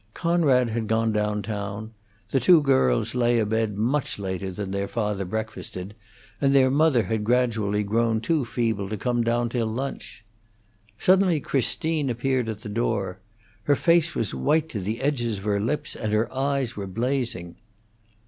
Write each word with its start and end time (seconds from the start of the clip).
Conrad 0.15 0.69
had 0.69 0.87
gone 0.87 1.11
down 1.11 1.43
town; 1.43 1.91
the 2.31 2.39
two 2.39 2.63
girls 2.63 3.13
lay 3.13 3.37
abed 3.37 3.77
much 3.77 4.17
later 4.17 4.51
than 4.51 4.71
their 4.71 4.87
father 4.87 5.25
breakfasted, 5.25 5.93
and 6.41 6.55
their 6.55 6.71
mother 6.71 7.03
had 7.03 7.23
gradually 7.23 7.83
grown 7.83 8.19
too 8.19 8.43
feeble 8.43 8.89
to 8.89 8.97
come 8.97 9.23
down 9.23 9.47
till 9.47 9.67
lunch. 9.67 10.25
Suddenly 10.97 11.39
Christine 11.39 12.09
appeared 12.09 12.49
at 12.49 12.61
the 12.61 12.67
door. 12.69 13.19
Her 13.65 13.75
face 13.75 14.15
was 14.15 14.33
white 14.33 14.69
to 14.69 14.79
the 14.79 15.01
edges 15.01 15.37
of 15.37 15.43
her 15.43 15.59
lips, 15.59 15.95
and 15.95 16.11
her 16.11 16.33
eyes 16.33 16.75
were 16.75 16.87
blazing. 16.87 17.57